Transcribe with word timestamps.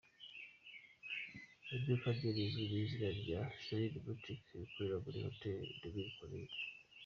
Iduka 1.75 2.07
rye 2.17 2.29
rizwi 2.35 2.63
ku 2.71 2.75
izina 2.83 3.09
rya 3.21 3.39
"Zaidi 3.65 3.97
Boutique" 4.05 4.51
rikorera 4.59 4.97
muri 5.03 5.17
Hotel 5.25 5.57
des 5.81 5.91
Mille 5.95 6.13
collines. 6.19 6.57